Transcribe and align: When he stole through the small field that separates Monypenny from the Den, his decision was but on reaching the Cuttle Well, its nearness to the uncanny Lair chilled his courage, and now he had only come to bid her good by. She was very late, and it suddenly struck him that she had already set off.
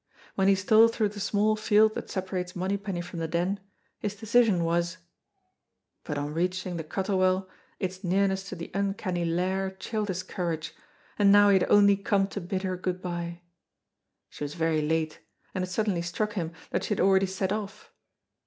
When 0.33 0.47
he 0.47 0.55
stole 0.55 0.87
through 0.87 1.09
the 1.09 1.19
small 1.19 1.55
field 1.55 1.93
that 1.93 2.09
separates 2.09 2.55
Monypenny 2.55 3.01
from 3.03 3.19
the 3.19 3.27
Den, 3.27 3.59
his 3.99 4.15
decision 4.15 4.63
was 4.63 4.97
but 6.03 6.17
on 6.17 6.33
reaching 6.33 6.77
the 6.77 6.83
Cuttle 6.83 7.19
Well, 7.19 7.47
its 7.79 8.03
nearness 8.03 8.41
to 8.49 8.55
the 8.55 8.71
uncanny 8.73 9.23
Lair 9.23 9.69
chilled 9.69 10.07
his 10.07 10.23
courage, 10.23 10.73
and 11.19 11.31
now 11.31 11.49
he 11.49 11.59
had 11.59 11.69
only 11.69 11.97
come 11.97 12.25
to 12.29 12.41
bid 12.41 12.63
her 12.63 12.77
good 12.77 12.99
by. 12.99 13.41
She 14.31 14.43
was 14.43 14.55
very 14.55 14.81
late, 14.81 15.19
and 15.53 15.63
it 15.63 15.67
suddenly 15.67 16.01
struck 16.01 16.33
him 16.33 16.51
that 16.71 16.83
she 16.85 16.95
had 16.95 16.99
already 16.99 17.27
set 17.27 17.51
off. 17.51 17.91